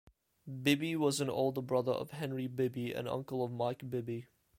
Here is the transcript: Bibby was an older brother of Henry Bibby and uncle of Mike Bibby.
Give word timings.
Bibby 0.63 0.95
was 0.95 1.21
an 1.21 1.29
older 1.29 1.61
brother 1.61 1.91
of 1.91 2.09
Henry 2.09 2.47
Bibby 2.47 2.91
and 2.91 3.07
uncle 3.07 3.43
of 3.45 3.51
Mike 3.51 3.87
Bibby. 3.87 4.25